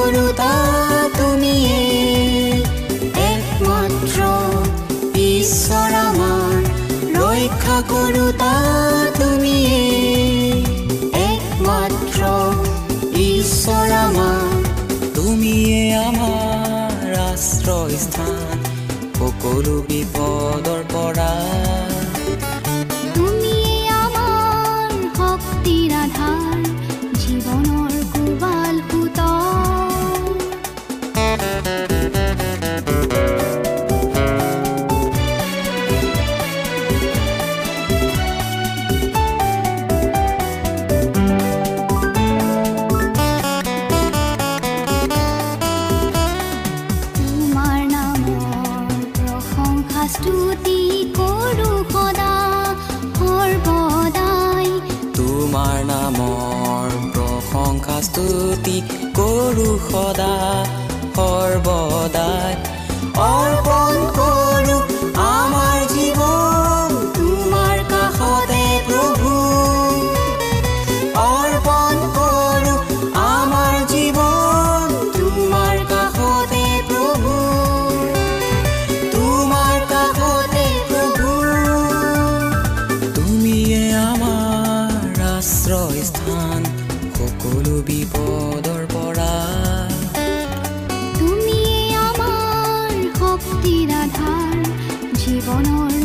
কৰোতা 0.00 0.50
তুমি 0.50 0.89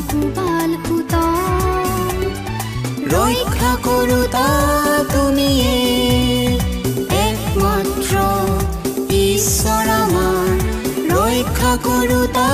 কোবাল 0.10 0.72
সুত 0.86 1.13
ৰক্ষা 3.13 3.72
কৰোতা 3.86 4.48
তুমিয়ে 5.12 5.75
একমাত্ৰ 7.22 8.13
ঈশ্বৰ 9.22 9.86
আমাৰ 9.96 10.54
ৰক্ষা 11.13 11.74
কৰোতা 11.88 12.48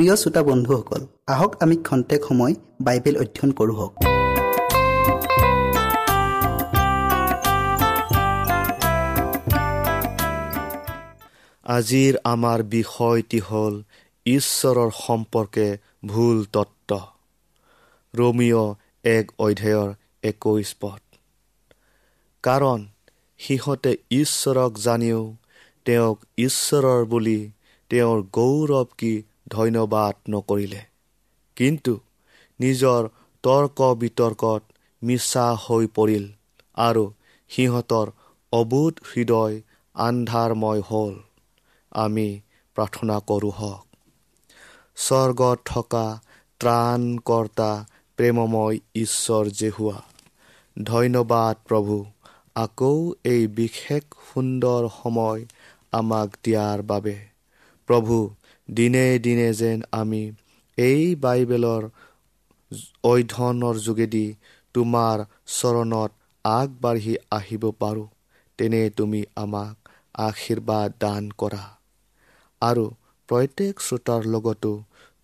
প্ৰিয় 0.00 0.16
শ্ৰোতা 0.16 0.42
বন্ধুসকল 0.42 1.02
আহক 1.26 1.62
আমি 1.62 1.76
খন্তেক 1.76 2.20
সময় 2.24 2.54
বাইবেল 2.80 3.16
অধ্যয়ন 3.16 3.50
কৰোঁ 3.52 3.88
আজিৰ 11.66 12.14
আমাৰ 12.24 12.62
বিষয়টি 12.62 13.40
হ'ল 13.40 13.74
ঈশ্বৰৰ 14.26 14.90
সম্পৰ্কে 15.06 15.78
ভুল 16.06 16.44
তত্ত্ব। 16.44 17.00
ৰোমিঅ' 18.14 18.74
এক 19.04 19.26
অধ্যায়ৰ 19.38 19.88
একৈছ 20.22 20.68
পদ। 20.80 21.00
কাৰণ 22.42 22.80
সিহঁতে 23.38 23.96
ঈশ্বৰক 24.10 24.72
জানিও 24.78 25.36
তেওঁক 25.84 26.18
ঈশ্বৰৰ 26.38 27.04
বুলি 27.04 27.40
তেওঁৰ 27.90 28.18
গৌৰৱ 28.32 28.86
কি 28.98 29.22
ধন্যবাদ 29.50 30.14
নকৰিলে। 30.30 30.82
কিন্তু 31.56 31.92
নিজৰ 32.60 33.08
তৰ্ক 33.44 33.88
বিতৰ্কত 33.98 34.62
মিছা 35.02 35.46
হৈ 35.62 35.88
পৰিল 35.94 36.26
আৰু 36.82 37.04
সিহঁতৰ 37.50 38.12
অবোধ 38.52 39.02
হৃদয় 39.08 39.56
আন্ধাৰময় 39.94 40.82
হ'ল। 40.86 41.14
আমি 41.98 42.26
প্ৰাৰ্থনা 42.76 43.16
কৰোঁ 43.26 43.52
হওক। 43.56 43.86
স্বৰ্গত 44.98 45.58
থকা 45.66 46.04
ত্ৰাণকৰ্তা 46.60 47.70
প্ৰেমময় 48.18 48.76
ঈশ্বৰ 48.98 49.50
জেহুৱা 49.56 49.98
ধন্যবাদ 50.76 51.62
প্ৰভু 51.64 51.96
আকৌ 52.56 52.92
এই 53.26 53.46
বিশেষ 53.54 54.18
সুন্দৰ 54.26 54.88
সময় 54.94 55.46
আমাক 55.92 56.28
দিয়াৰ 56.42 56.86
বাবে। 56.86 57.16
প্ৰভু 57.88 58.18
দিনে 58.74 59.18
দিনে 59.18 59.48
যেন 59.54 59.82
আমি 59.92 60.22
এই 60.78 61.14
বাইবেলৰ 61.14 61.82
অধ্যয়নৰ 63.04 63.76
যোগেদি 63.78 64.26
তোমাৰ 64.74 65.24
চৰণত 65.46 66.10
আগবাঢ়ি 66.44 67.14
আহিব 67.30 67.70
পাৰোঁ। 67.78 68.08
তেনে 68.58 68.90
তুমি 68.90 69.20
আমাক 69.36 69.76
আশীৰ্বাদ 70.14 70.92
দান 71.00 71.30
কৰা। 71.38 71.64
আৰু 72.62 72.84
প্ৰত্যেক 73.28 73.80
শ্ৰোতাৰ 73.80 74.22
লগতো 74.24 74.72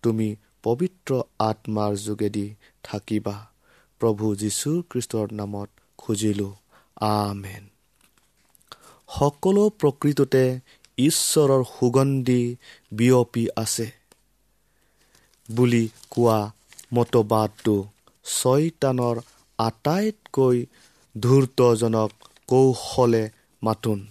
তুমি 0.03 0.35
পবিত্ৰ 0.63 1.21
আত্মাৰ 1.39 1.93
যোগেদি 1.95 2.47
থাকিবা। 2.83 3.37
প্ৰভু 4.01 4.35
যীশুখ্ৰীষ্টৰ 4.35 5.27
নামত 5.31 5.69
খুজিলোঁ 5.97 6.53
আমেন। 7.07 7.63
সকলো 9.09 9.63
প্ৰকৃততে 9.79 10.43
ঈশ্বৰৰ 10.97 11.63
সুগন্ধি 11.63 12.55
বিয়পি 12.91 13.47
আছে 13.55 13.91
বুলি 15.51 15.89
কোৱা 16.09 16.51
মতবাদটো 16.93 17.75
ছয়তানৰ 18.25 19.17
আটাইতকৈ 19.57 20.65
ধূৰ্তজনক 21.15 22.11
কৌশলে 22.47 23.29
মাতোন। 23.63 24.07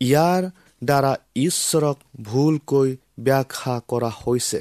ইয়াৰ 0.00 0.42
দ্বাৰা 0.84 1.12
ঈশ্বৰক 1.36 1.98
ভুলকৈ 2.22 2.96
ব্যাখ্যা 3.20 3.80
কৰা 3.88 4.10
হৈছে। 4.20 4.60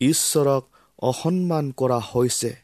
ঈশ্বৰক 0.00 0.62
অসন্মান 0.98 1.70
কৰা 1.70 1.98
হৈছে। 1.98 2.56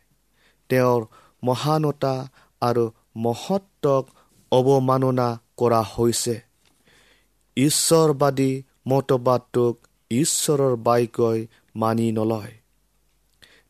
তেওঁৰ 0.68 1.06
মহানতা 1.44 2.28
আৰু 2.60 2.90
মহত্বক 3.16 4.04
অৱমাননা 4.52 5.38
কৰা 5.56 5.82
হৈছে। 5.82 6.40
ঈশ্বৰবাদী 7.56 8.62
মতবাদটোক 8.88 9.78
ঈশ্বৰৰ 10.10 10.76
বাক্যই 10.76 11.46
মানি 11.76 12.12
নলয়। 12.12 12.52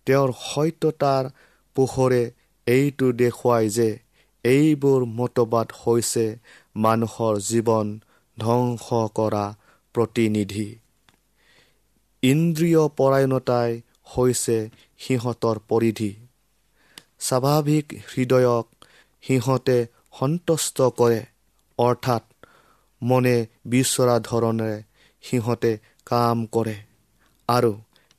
তেওঁৰ 0.07 0.33
সত্যতাৰ 0.33 1.31
পোহৰে 1.75 2.31
এইটো 2.67 3.13
দেখুৱায় 3.13 3.69
যে 3.69 3.99
এইবোৰ 4.45 5.05
মতবাদ 5.05 5.73
হৈছে 5.87 6.39
মানুহৰ 6.77 7.39
জীৱন 7.39 7.99
ধ্বংস 8.41 8.87
কৰা 9.15 9.55
প্ৰতিনিধি। 9.95 10.79
ইন্দ্ৰিয় 12.23 12.89
পৰায়ণতাই 12.89 13.81
হৈছে 14.05 14.71
সিহঁতৰ 14.99 15.59
পৰিধি। 15.69 16.15
স্বাভাৱিক 17.19 17.93
হৃদয়ক 18.17 18.67
সিহঁতে 19.23 19.87
সন্তুষ্ট 20.19 20.77
কৰে। 20.97 21.21
অৰ্থাৎ 21.79 22.25
মনে 23.03 23.37
বিচৰা 23.67 24.17
ধৰণেৰে 24.21 24.79
সিহঁতে 25.25 25.73
কাম 26.07 26.47
কৰে। 26.47 26.77
আৰু 27.49 27.73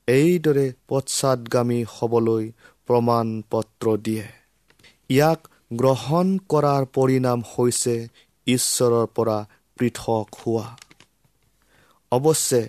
এইদৰে 0.08 0.66
পশ্চাদগামী 0.88 1.80
হ'বলৈ 1.92 2.46
প্ৰমাণ 2.88 3.42
পত্ৰ 3.52 3.98
দিয়ে। 3.98 4.26
ইয়াক 5.10 5.40
গ্ৰহণ 5.74 6.38
কৰাৰ 6.50 6.86
পৰিণাম 6.94 7.40
হৈছে 7.54 7.96
ঈশ্বৰৰ 8.48 9.06
পৰা 9.16 9.38
পৃথক 9.78 10.40
হোৱা। 10.42 10.68
অৱশ্যে 12.12 12.62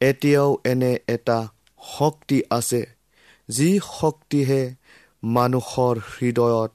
এতিয়াও 0.00 0.50
এনে 0.64 0.92
এটা 1.08 1.38
শক্তি 1.80 2.38
আছে 2.50 2.82
যি 3.48 3.70
শক্তিহে 4.00 4.62
মানুহৰ 5.24 5.94
হৃদয়ত 6.12 6.72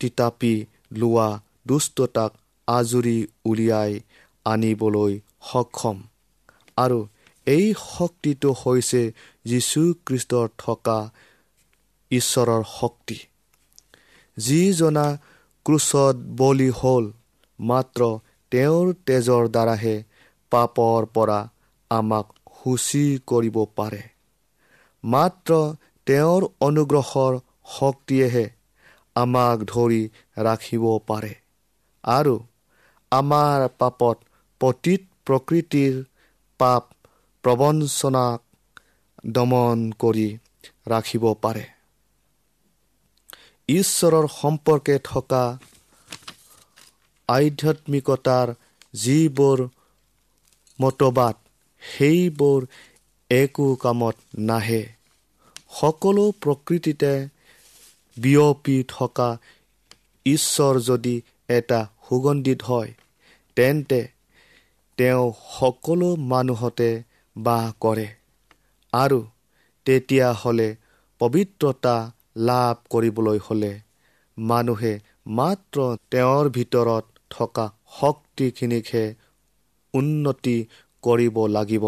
তিতাপি 0.00 0.54
লোৱা 0.92 1.40
দুষ্টতাক 1.66 2.32
আজৰি 2.68 3.26
উলিয়াই 3.44 4.00
আনিবলৈ 4.44 5.20
সক্ষম। 5.52 5.96
আৰু 6.76 6.98
এই 7.46 7.74
শক্তিটো 7.78 8.50
হৈছে 8.52 9.02
যীশুখ্ৰীষ্টৰ 9.44 10.48
থকা 10.58 10.98
ঈশ্বৰৰ 12.10 12.62
শক্তি। 12.80 13.18
যিজনা 14.36 15.06
ক্ৰুচত 15.66 16.16
বলি 16.36 16.70
হ'ল 16.70 17.04
মাত্ৰ 17.60 18.02
তেওঁৰ 18.50 18.94
তেজৰ 19.06 19.48
দ্বাৰাহে 19.48 19.96
পাপৰ 20.50 21.06
পৰা 21.06 21.48
আমাক 21.90 22.26
সূচী 22.56 23.18
কৰিব 23.26 23.56
পাৰে। 23.76 24.02
মাত্ৰ 25.04 25.74
তেওঁৰ 26.06 26.42
অনুগ্ৰহৰ 26.60 27.38
শক্তিয়েহে 27.78 28.46
আমাক 29.16 29.58
ধৰি 29.58 30.08
ৰাখিব 30.36 30.84
পাৰে। 31.06 31.32
আৰু 32.04 32.34
আমাৰ 33.12 33.64
পাপত 33.78 34.24
পতীত 34.60 35.02
প্ৰকৃতিৰ 35.24 35.98
পাপ 36.60 36.90
প্ৰবঞ্চনাক 37.44 38.42
দমন 39.34 39.86
কৰি 40.00 40.26
ৰাখিব 40.88 41.28
পাৰে। 41.42 41.64
ঈশ্বৰৰ 43.68 44.28
সম্পৰ্কে 44.32 44.98
থকা 45.04 45.42
আধ্যাত্মিকতাৰ 47.28 48.52
যিবোৰ 48.94 49.62
মতবাদ 50.78 51.36
সেইবোৰ 51.82 52.66
একো 53.30 53.66
কামত 53.80 54.44
নাহে। 54.46 54.82
সকলো 55.74 56.24
প্ৰকৃতিতে 56.40 57.12
বিয়পি 58.16 58.76
থকা 58.88 59.28
ঈশ্বৰ 60.26 60.74
যদি 60.80 61.14
এটা 61.48 61.80
সুগন্ধিত 62.08 62.60
হয় 62.62 62.90
তেন্তে 63.56 64.00
তেওঁ 64.98 65.24
সকলো 65.50 66.08
মানুহতে 66.26 66.90
বাস 67.36 67.66
কৰে 67.80 68.06
আৰু 68.92 69.18
তেতিয়াহ'লে 69.86 70.68
পবিত্ৰতা 71.20 71.96
লাভ 72.48 72.74
কৰিবলৈ 72.90 73.38
হ'লে 73.46 73.72
মানুহে 74.38 74.92
মাত্ৰ 75.36 75.86
তেওঁৰ 76.10 76.50
ভিতৰত 76.50 77.04
থকা 77.30 77.66
শক্তিখিনিকহে 77.92 79.04
উন্নতি 79.94 80.56
কৰিব 81.02 81.36
লাগিব 81.48 81.84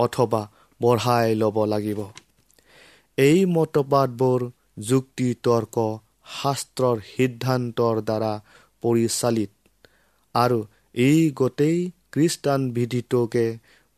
অথবা 0.00 0.42
বঢ়াই 0.80 1.34
ল'ব 1.34 1.56
লাগিব। 1.64 2.00
এই 3.18 3.38
মতবাদবোৰ 3.46 4.40
যুক্তি 4.88 5.28
তৰ্ক 5.42 5.76
শাস্ত্ৰৰ 6.26 6.96
সিদ্ধান্তৰ 7.06 8.00
দ্বাৰা 8.02 8.32
পৰিচালিত। 8.82 9.50
আৰু 10.34 10.58
এই 10.94 11.20
গোটেই 11.34 11.78
খ্ৰীষ্টান 12.12 12.60
বিধিটোকে 12.72 13.44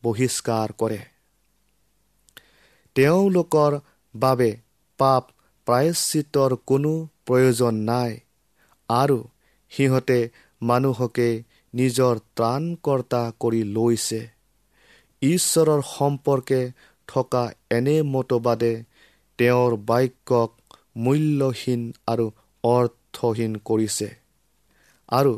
বহিষ্কাৰ 0.03 0.73
কৰে। 0.77 0.99
তেওঁলোকৰ 2.95 3.77
বাবে 4.15 4.49
পাপ 4.99 5.23
প্ৰায়শ্চিতৰ 5.67 6.55
কোনো 6.65 6.91
প্ৰয়োজন 7.25 7.81
নাই। 7.85 8.11
আৰু 8.89 9.17
সিহঁতে 9.71 10.17
মানুহকে 10.61 11.27
নিজৰ 11.73 12.21
ত্ৰাণকৰ্তা 12.35 13.21
কৰি 13.39 13.61
লৈছে। 13.71 14.21
ঈশ্বৰৰ 15.21 15.81
সম্পৰ্কে 15.87 16.59
থকা 17.07 17.43
এনে 17.71 17.95
মতবাদে 18.09 18.71
তেওঁৰ 19.39 19.75
বাক্যক 19.87 20.49
মূল্যহীন 20.95 21.81
আৰু 22.07 22.31
অৰ্থহীন 22.63 23.55
কৰিছে। 23.65 24.09
আৰু 25.09 25.33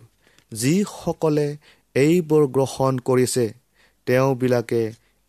যিসকলে 0.52 1.48
এইবোৰ 1.96 2.48
গ্ৰহণ 2.48 3.00
কৰিছে 3.00 3.54
তেওঁবিলাকে 4.06 4.82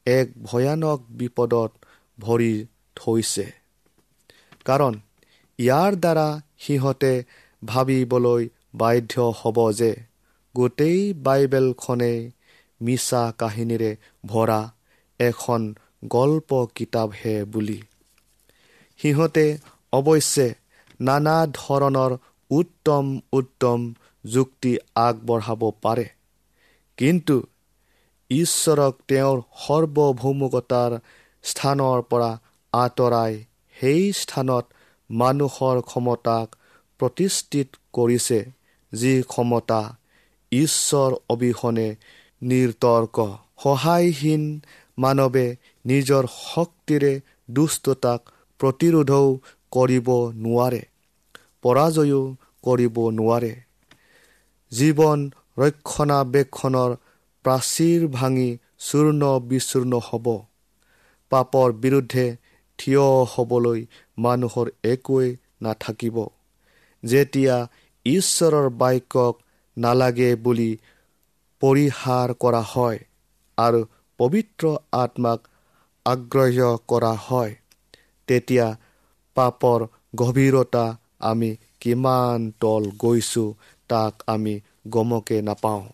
এক 0.07 0.27
ভয়ানক 0.43 1.01
বিপদত 1.11 1.71
ভৰি 2.19 2.67
থৈছে। 2.97 3.47
কাৰণ 4.65 4.95
ইয়াৰ 5.59 5.93
দ্বাৰা 5.97 6.41
সিহঁতে 6.59 7.25
ভাবিবলৈ 7.65 8.49
বাধ্য 8.75 9.15
হ'ব 9.41 9.73
যে 9.73 9.97
গোটেই 10.55 11.13
বাইবেলখনেই 11.13 12.31
মিছা 12.81 13.33
কাহিনীৰে 13.39 13.97
ভৰা 14.27 14.61
এখন 15.21 15.75
গল্প 16.09 16.67
কিতাপহে 16.75 17.45
বুলি। 17.45 17.83
সিহঁতে 18.99 19.47
অৱশ্যে 19.92 20.47
নানা 21.00 21.37
ধৰণৰ 21.54 22.12
উত্তম 22.50 23.04
উত্তম 23.33 23.78
যুক্তি 24.25 24.73
আগবঢ়াব 24.95 25.62
পাৰে। 25.83 26.07
কিন্তু 26.99 27.37
ঈশ্বৰক 28.30 28.95
তেওঁৰ 29.09 29.38
সৰ্বভৌমকতাৰ 29.66 30.92
স্থানৰ 31.42 32.02
পৰা 32.11 32.30
আঁতৰাই 32.73 33.33
সেই 33.76 34.12
স্থানত 34.12 34.64
মানুহৰ 35.11 35.76
ক্ষমতাক 35.80 36.57
প্ৰতিষ্ঠিত 37.00 37.68
কৰিছে 37.92 38.40
যি 38.92 39.23
ক্ষমতা 39.23 39.80
ঈশ্বৰ 40.52 41.11
অবিহনে 41.28 41.88
নিৰ্তৰ্ক। 42.42 43.16
সহায়হীন 43.62 44.42
মানৱে 44.99 45.47
নিজৰ 45.87 46.25
শক্তিৰে 46.35 47.12
দুষ্টতাক 47.50 48.21
প্ৰতিৰোধও 48.61 49.28
কৰিব 49.73 50.09
নোৱাৰে। 50.41 50.83
পৰাজয়ো 51.63 52.21
কৰিব 52.65 53.01
নোৱাৰে। 53.15 53.53
জীৱন 54.73 55.25
ৰক্ষণাবেক্ষণৰ 55.59 56.95
প্ৰাচীৰ 57.45 58.07
ভাঙি 58.13 58.49
চূৰ্ণ 58.85 59.31
বিচূৰ্ণ 59.47 60.01
হ'ব। 60.05 60.27
পাপৰ 61.33 61.75
বিৰুদ্ধে 61.81 62.25
থিয় 62.79 63.05
হ'বলৈ 63.31 63.81
মানুহৰ 64.19 64.71
একোৱেই 64.89 65.33
নাথাকিব। 65.63 66.17
যেতিয়া 67.03 67.57
ঈশ্বৰৰ 68.07 68.69
বাক্যক 68.79 69.35
নালাগে 69.77 70.31
বুলি 70.43 70.71
পৰিহাৰ 71.63 72.35
কৰা 72.39 72.63
হয় 72.69 72.99
আৰু 73.59 73.81
পবিত্ৰ 74.19 74.73
আত্মাক 74.99 75.49
আগ্ৰহ 76.07 76.69
কৰা 76.87 77.13
হয় 77.21 77.55
তেতিয়া 78.29 78.67
পাপৰ 79.38 79.87
গভীৰতা 80.16 80.85
আমি 81.28 81.50
কিমান 81.80 82.49
তল 82.61 82.90
গৈছোঁ 83.02 83.49
তাক 83.90 84.14
আমি 84.28 84.54
গমকে 84.90 85.38
নাপাওঁ। 85.42 85.85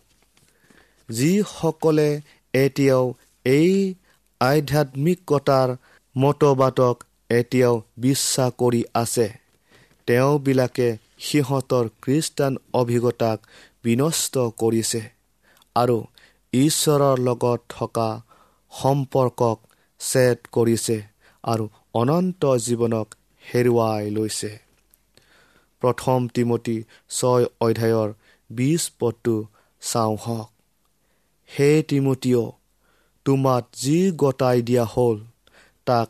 যিসকলে 1.09 2.09
এতিয়াও 2.53 3.05
এই 3.45 3.71
আধ্যাত্মিকতাৰ 4.41 5.69
মতবাদক 6.15 6.95
এতিয়াও 7.31 7.75
বিশ্বাস 7.97 8.51
কৰি 8.59 8.81
আছে 8.95 9.27
তেওঁবিলাকে 10.07 10.87
সিহঁতৰ 11.25 11.85
খ্ৰীষ্টান 12.01 12.53
অভিজ্ঞতাক 12.73 13.37
বিনষ্ট 13.83 14.33
কৰিছে 14.57 15.01
আৰু 15.75 15.97
ঈশ্বৰৰ 16.53 17.17
লগত 17.27 17.59
থকা 17.69 18.07
সম্পৰ্কক 18.71 19.57
ছেদ 20.01 20.37
কৰিছে 20.51 20.97
আৰু 21.43 21.65
অনন্ত 21.93 22.41
জীৱনক 22.61 23.07
হেৰুৱাই 23.53 24.09
লৈছে। 24.09 24.51
প্ৰথম 25.81 26.27
তিমতী 26.33 26.77
ছয় 27.09 27.45
অধ্যায়ৰ 27.61 28.09
বিছ 28.49 28.81
পদটো 28.99 29.35
চাওঁ 29.81 30.15
হওক। 30.17 30.49
হে 31.49 31.69
তিমতীয় 31.83 32.43
তোমাক 33.25 33.63
যি 33.73 34.11
গতাই 34.17 34.61
দিয়া 34.61 34.85
হ'ল 34.85 35.17
তাক 35.87 36.09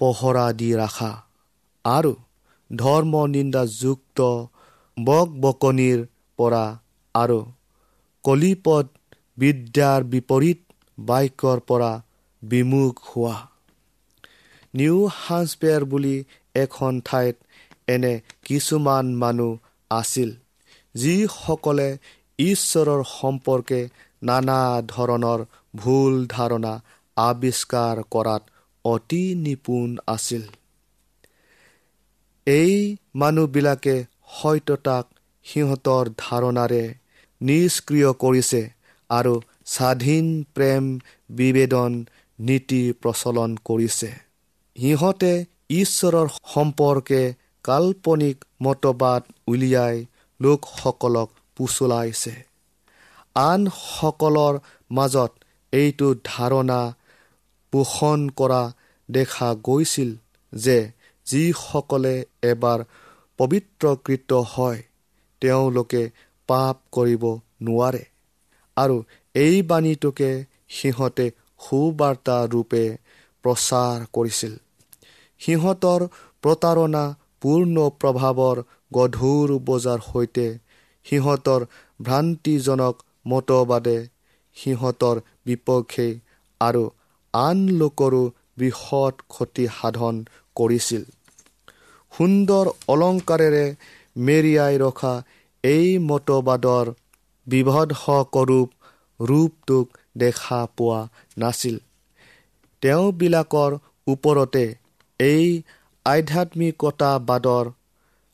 পহৰা 0.00 0.46
দি 0.52 0.70
ৰাখা। 0.74 1.12
আৰু 1.84 2.12
ধৰ্ম 2.70 3.26
নিন্দাযুক্ত 3.26 4.18
বক 4.96 5.28
বকনিৰ 5.40 5.98
পৰা 6.38 6.64
আৰু 7.14 7.40
কলিপদ 8.24 8.86
বিদ্যাৰ 9.38 10.00
বিপৰীত 10.04 10.60
বাক্যৰ 10.98 11.58
পৰা 11.68 11.92
বিমুখ 12.42 12.94
হোৱা। 13.08 13.36
নিউ 14.78 14.96
হাজপেয়াৰ 15.16 15.82
বুলি 15.84 16.16
এখন 16.54 16.92
ঠাইত 17.04 17.36
এনে 17.88 18.12
কিছুমান 18.44 19.06
মানুহ 19.22 19.52
আছিল 19.90 20.30
যিসকলে 20.94 21.88
ঈশ্বৰৰ 22.38 23.00
সম্পৰ্কে 23.10 23.80
নানা 24.22 24.60
ধৰণৰ 24.88 25.40
ভুল 25.76 26.14
ধাৰণা 26.28 26.74
আৱিষ্কাৰ 27.16 27.96
কৰাত 28.10 28.42
অতি 28.84 29.24
নিপুণ 29.44 29.88
আছিল। 30.06 30.44
এই 32.46 32.74
মানুহবিলাকে 33.14 33.96
সত্যতাক 34.34 35.04
সিহঁতৰ 35.46 36.04
ধাৰণাৰে 36.18 36.84
নিষ্ক্ৰিয় 37.40 38.10
কৰিছে 38.22 38.62
আৰু 39.10 39.34
স্বাধীন 39.66 40.26
প্ৰেম 40.54 40.84
বিবেদন 41.30 41.92
নীতি 42.38 42.82
প্ৰচলন 43.02 43.50
কৰিছে। 43.64 44.10
সিহঁতে 44.76 45.32
ঈশ্বৰৰ 45.76 46.28
সম্পৰ্কে 46.46 47.20
কাল্পনিক 47.64 48.44
মতবাদ 48.62 49.22
উলিয়াই 49.48 49.96
লোকসকলক 50.40 51.28
পুচলাইছে। 51.56 52.34
আনসকলৰ 53.42 54.54
মাজত 54.90 55.32
এইটো 55.72 56.08
ধাৰণা 56.24 56.80
পোষণ 57.72 58.20
কৰা 58.34 58.62
দেখা 59.08 59.48
গৈছিল 59.64 60.10
যে 60.52 60.76
যিসকলে 61.26 62.14
এবাৰ 62.50 62.84
পবিত্ৰকৃত 63.38 64.30
হয় 64.50 64.80
তেওঁলোকে 65.42 66.02
পাপ 66.48 66.76
কৰিব 66.92 67.24
নোৱাৰে 67.62 68.02
আৰু 68.76 68.96
এই 69.34 69.56
বাণীটোকে 69.68 70.30
সিহঁতে 70.74 71.26
সুবাৰ্তা 71.60 72.38
ৰূপে 72.52 72.84
প্ৰচাৰ 73.44 74.06
কৰিছিল। 74.14 74.54
সিহঁতৰ 75.40 76.00
প্ৰতাৰণা 76.42 77.04
পূৰ্ণ 77.40 77.88
প্ৰভাৱৰ 78.00 78.62
গধুৰ 78.94 79.48
বজাৰ 79.64 80.00
সৈতে 80.06 80.46
সিহঁতৰ 81.06 81.66
ভ্ৰান্তিজনক 82.02 83.04
মতবাদে 83.26 83.98
সিহঁতৰ 84.56 85.16
বিপক্ষে 85.44 86.08
আৰু 86.60 86.84
আন 87.34 87.58
লোকৰো 87.80 88.22
বৃহৎ 88.58 89.14
ক্ষতি 89.28 89.64
সাধন 89.76 90.14
কৰিছিল। 90.56 91.02
সুন্দৰ 92.12 92.66
অলংকাৰেৰে 92.88 93.66
মেৰিয়াই 94.26 94.74
ৰখা 94.78 95.14
এই 95.64 95.88
মতবাদৰ 96.08 96.86
বিভদসকৰূপ 97.46 98.68
ৰূপটোক 99.20 99.86
দেখা 100.16 100.60
পোৱা 100.76 101.00
নাছিল। 101.38 101.76
তেওঁবিলাকৰ 102.82 103.72
ওপৰতে 104.06 104.64
এই 105.20 105.46
আধ্যাত্মিকতাবাদৰ 106.06 107.70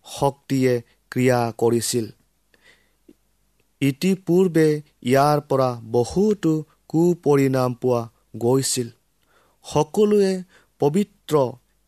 শক্তিয়ে 0.06 0.74
ক্ৰিয়া 1.12 1.40
কৰিছিল। 1.58 2.06
ইতিপূৰ্বে 3.82 4.66
ইয়াৰ 5.02 5.38
পৰা 5.48 5.68
বহুতো 5.90 6.52
কুপৰিণাম 6.90 7.76
পোৱা 7.82 8.00
গৈছিল। 8.38 8.88
সকলোৱে 9.64 10.32
পবিত্ৰ 10.80 11.42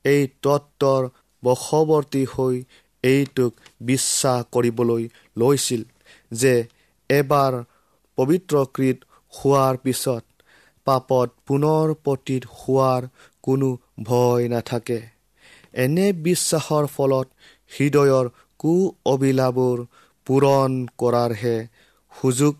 এই 0.04 0.22
তত্বৰ 0.42 1.08
বশৱৰ্তী 1.42 2.22
হৈ 2.32 2.56
এইটোক 3.04 3.52
বিশ্বাস 3.84 4.46
কৰিবলৈ 4.52 5.08
লৈছিল 5.36 5.82
যে 6.32 6.54
এবাৰ 7.10 7.58
পবিত্ৰকৃত 8.18 8.98
হোৱাৰ 9.32 9.80
পিছত 9.84 10.24
পাপত 10.86 11.28
পুনৰ 11.46 11.94
পতীত 12.04 12.42
হোৱাৰ 12.54 13.02
কোনো 13.44 13.68
ভয় 14.08 14.48
নাথাকে। 14.48 14.98
এনে 15.74 16.06
বিশ্বাসৰ 16.24 16.84
ফলত 16.86 17.28
হৃদয়ৰ 17.70 18.26
কু 18.60 18.74
অবিলাবোৰ 19.06 19.78
পূৰণ 20.26 20.70
কৰাৰহে 20.98 21.56
সুযোগ 22.12 22.54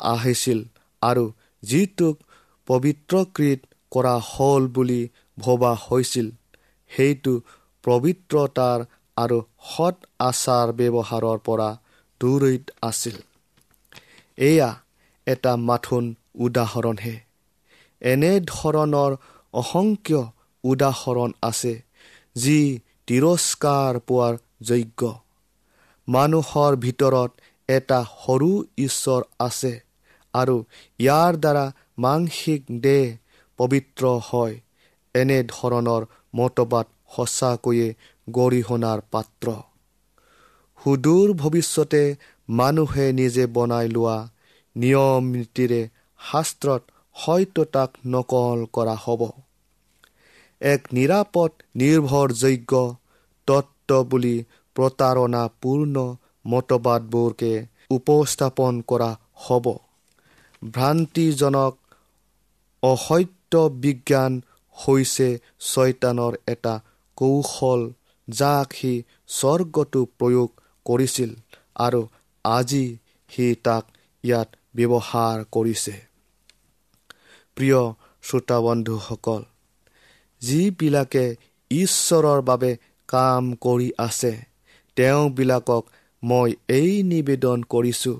আহিছিল 0.00 0.60
আৰু 1.02 1.24
যিটোক 1.62 2.16
পবিত্ৰকৃত 2.68 3.60
কৰা 3.92 4.14
হ'ল 4.26 4.68
বুলি 4.74 5.00
ভবা 5.38 5.72
হৈছিল 5.84 6.28
সেইটো 6.90 7.34
পবিত্ৰতাৰ 7.84 8.84
আৰু 9.16 9.38
সৎ 9.68 9.96
আচাৰ 10.20 10.72
ব্যৱহাৰৰ 10.78 11.38
পৰা 11.44 11.68
দূৰৈত 12.20 12.64
আছিল। 12.82 13.16
এয়া 14.38 14.70
এটা 15.26 15.52
মাথোন 15.62 16.04
উদাহৰণহে। 16.44 17.14
এনে 18.02 18.32
ধৰণৰ 18.40 19.16
অসংখ্য 19.54 20.20
উদাহৰণ 20.64 21.30
আছে 21.42 21.74
যি 22.36 22.58
তিৰস্কাৰ 23.06 23.98
পোৱাৰ 23.98 24.34
যোগ্য। 24.60 25.00
মানুহৰ 26.08 26.76
ভিতৰত 26.76 27.30
এটা 27.68 28.00
সৰু 28.24 28.50
ঈশ্বৰ 28.78 29.22
আছে 29.38 29.72
আৰু 30.34 30.56
ইয়াৰ 30.98 31.32
দ্বাৰা 31.36 31.64
মানসিক 31.98 32.62
দেহ 32.80 33.16
পবিত্ৰ 33.58 34.04
হয়। 34.28 34.60
এনে 35.14 35.38
ধৰণৰ 35.42 36.02
মতবাদ 36.36 36.86
সঁচাকৈয়ে 37.16 37.88
গৰিহণাৰ 38.28 39.00
পাত্ৰ। 39.10 39.48
সুদূৰ 40.78 41.32
ভৱিষ্যতে 41.32 42.02
মানুহে 42.48 43.06
নিজে 43.12 43.44
বনাই 43.46 43.88
লোৱা 43.88 44.18
নিয়ম 44.76 45.24
নীতিৰে 45.34 45.82
শাস্ত্ৰত 46.20 46.82
সত্যতাক 47.18 47.90
নকল 48.06 48.58
কৰা 48.72 48.94
হ'ব। 49.04 49.22
এক 50.60 50.82
নিৰাপদ 50.92 51.50
নিৰ্ভৰযোগ্য 51.76 52.72
তত্ত্ব 53.48 53.90
বুলি 54.10 54.36
প্ৰতাৰণাপূৰ্ণ 54.76 55.96
মতবাদবোৰকে 56.44 57.52
উপস্থাপন 57.90 58.74
কৰা 58.88 59.10
হ'ব। 59.44 59.66
ভ্ৰান্তিজনক 60.62 61.74
অসত্য 62.82 63.52
বিজ্ঞান 63.84 64.32
হৈছে 64.76 65.28
ছয়তানৰ 65.60 66.34
এটা 66.46 66.74
কৌশল 67.18 67.80
যাক 68.28 68.68
সি 68.72 68.92
স্বৰ্গটো 69.28 70.00
প্ৰয়োগ 70.18 70.48
কৰিছিল 70.86 71.30
আৰু 71.76 72.00
আজি 72.44 72.84
সি 73.30 73.46
তাক 73.64 73.84
ইয়াত 74.24 74.48
ব্যৱহাৰ 74.76 75.38
কৰিছে। 75.52 76.07
প্ৰিয় 77.58 77.80
শ্ৰোতাবন্ধুসকল 78.24 79.42
যিবিলাকে 80.42 81.24
ঈশ্বৰৰ 81.70 82.40
বাবে 82.44 82.70
কাম 83.08 83.50
কৰি 83.62 83.88
আছে 83.98 84.32
তেওঁবিলাকক 84.96 85.84
মই 86.22 86.50
এই 86.74 86.92
নিবেদন 87.06 87.58
কৰিছোঁ। 87.70 88.16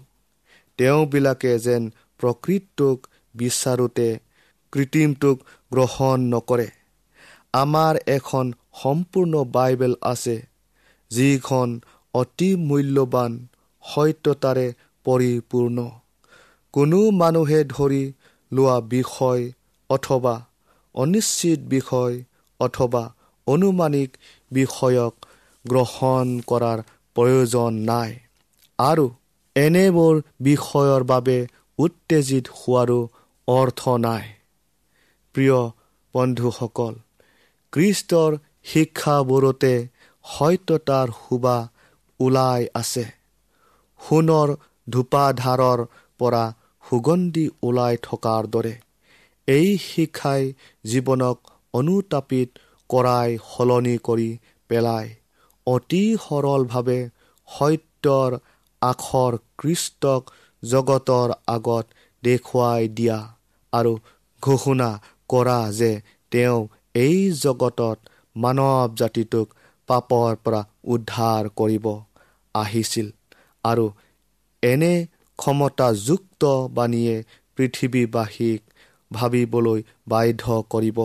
তেওঁবিলাকে 0.79 1.53
যেন 1.59 1.83
প্ৰকৃতটোক 2.21 3.09
বিচাৰোঁতে 3.35 4.09
কৃত্ৰিমটোক 4.73 5.37
গ্ৰহণ 5.73 6.27
নকৰে। 6.31 6.69
আমাৰ 7.55 8.01
এখন 8.13 8.53
সম্পূৰ্ণ 8.83 9.43
বাইবেল 9.53 9.95
আছে 10.09 10.37
যিখন 11.11 11.69
অতি 12.15 12.51
মূল্যৱান 12.65 13.33
সত্যতাৰে 13.85 14.67
পৰিপূৰ্ণ। 15.07 15.87
কোনো 16.75 17.01
মানুহে 17.17 17.61
ধৰি 17.69 18.03
লোৱা 18.53 18.77
বিষয় 18.89 19.43
অথবা 19.91 20.35
অনিশ্চিত 20.95 21.61
বিষয় 21.69 22.15
অথবা 22.61 23.03
অনুমানিক 23.47 24.11
বিষয়ক 24.51 25.15
গ্ৰহণ 25.65 26.27
কৰাৰ 26.47 26.79
প্ৰয়োজন 27.17 27.73
নাই। 27.85 28.11
আৰু 28.79 29.07
এনেবোৰ 29.57 30.15
বিষয়ৰ 30.41 31.03
বাবে 31.05 31.39
উত্তেজিত 31.79 32.45
হোৱাৰো 32.57 33.01
অৰ্থ 33.49 33.81
নাই। 33.99 34.25
প্ৰিয় 35.35 35.59
বন্ধুসকল 36.15 36.95
খ্ৰীষ্টৰ 37.73 38.33
শিক্ষাবোৰতে 38.65 39.73
সত্যতাৰ 40.25 41.09
শোভা 41.19 41.57
ওলাই 42.21 42.63
আছে। 42.75 43.05
সোণৰ 44.01 44.49
ধূপাধাৰৰ 44.89 45.81
পৰা 46.21 46.45
সুগন্ধি 46.89 47.45
ওলাই 47.63 47.95
থকাৰ 48.03 48.49
দৰে 48.51 48.75
এই 49.49 49.69
শিক্ষাই 49.83 50.43
জীৱনক 50.85 51.53
অনুতাপিত 51.75 52.49
কৰাই 52.91 53.31
সলনি 53.47 53.97
কৰি 54.05 54.29
পেলাই 54.71 55.09
অতি 55.67 56.03
সৰলভাৱে 56.19 57.01
সত্যৰ 57.49 58.39
আখৰ 58.83 59.39
কৃষ্টক 59.59 60.33
জগতৰ 60.63 61.35
আগত 61.49 61.87
দেখুৱাই 62.23 62.89
দিয়া 62.97 63.19
আৰু 63.73 63.93
ঘোষণা 64.43 64.91
কৰা 65.31 65.59
যে 65.73 65.93
তেওঁ 66.33 66.59
এই 66.97 67.19
জগতত 67.43 67.99
মানৱ 68.37 68.97
জাতিটোক 68.99 69.55
পাপৰ 69.89 70.41
পৰা 70.45 70.61
উদ্ধাৰ 70.95 71.51
কৰিব 71.57 71.87
আহিছিল 72.55 73.09
আৰু 73.65 73.87
এনে 74.63 74.93
ক্ষমতাযুক্ত 75.39 76.43
বাণীয়ে 76.71 77.17
পৃথিৱীবাসীক 77.57 78.61
ভাবিবলৈ 79.11 79.81
বাধ্য 80.09 80.63
কৰিব। 80.71 80.99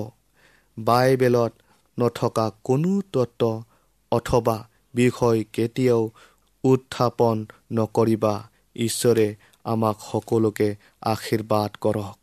বাইবেলত 0.77 1.53
নথকা 1.97 2.45
কোনো 2.63 3.01
তত্ত্ব 3.13 3.63
অথবা 4.11 4.57
বিষয় 4.95 5.39
কেতিয়াও 5.53 6.01
উত্থাপন 6.63 7.45
নকৰিবা। 7.73 8.35
ঈশ্বৰে 8.75 9.27
আমাক 9.65 9.97
সকলোকে 10.11 10.69
আশীৰ্বাদ 11.05 11.71
কৰক। 11.81 12.22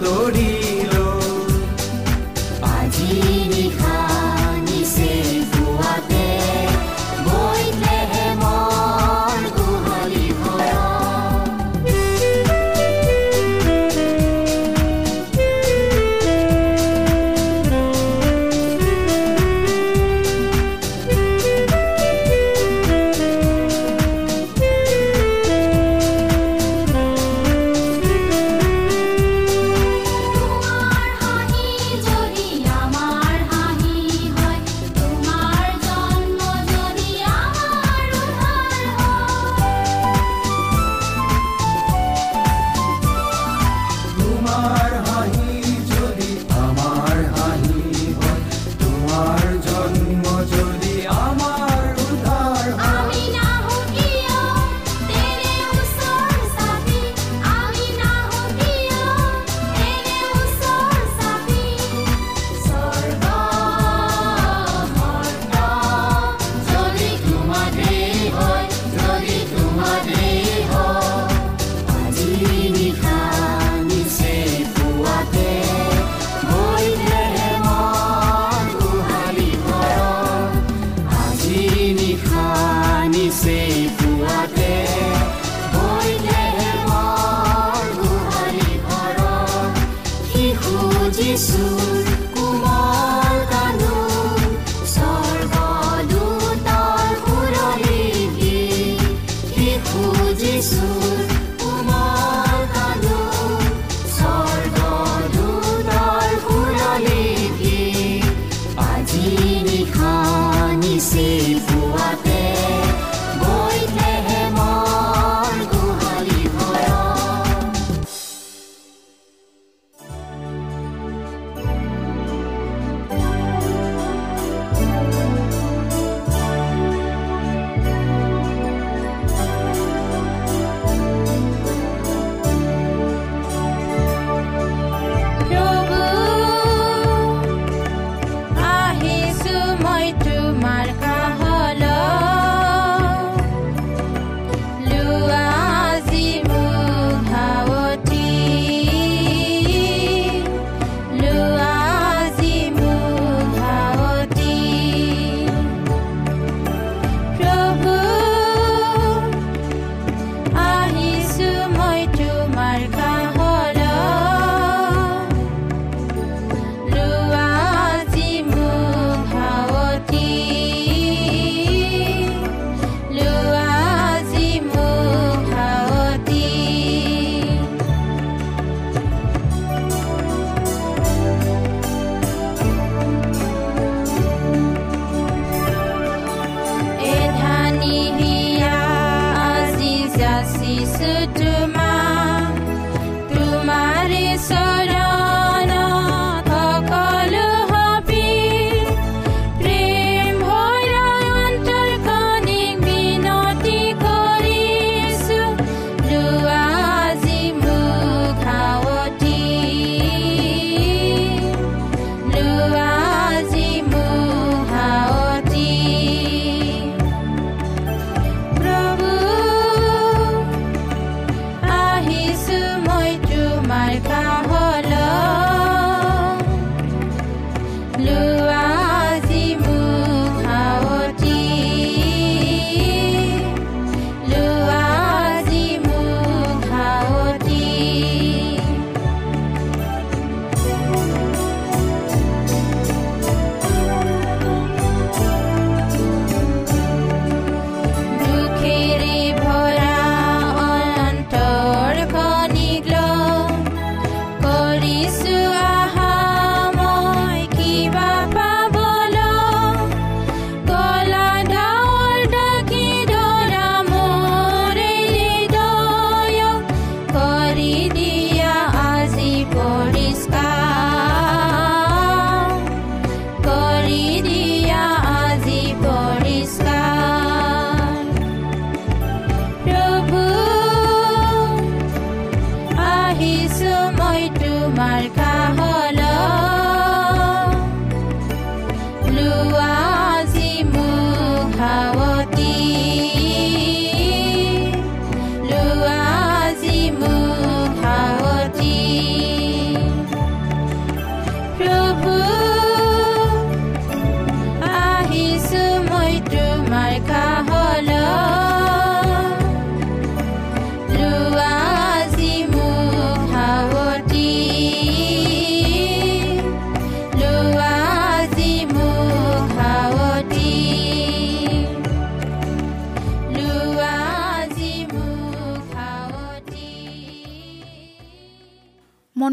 तोड़ी 0.00 0.57